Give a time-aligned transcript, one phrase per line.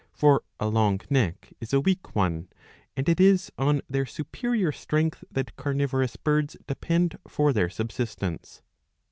[0.13, 2.47] For a long neck is a weak one,
[2.97, 8.63] and it is on their superior strength that carnivorous birds depend for their subsistence.